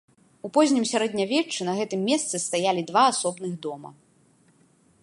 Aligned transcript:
У 0.47 0.49
познім 0.55 0.87
сярэднявеччы 0.91 1.67
на 1.67 1.73
гэтым 1.81 2.01
месцы 2.09 2.35
стаялі 2.47 2.81
два 2.89 3.03
асобных 3.15 3.53
дома. 3.69 3.89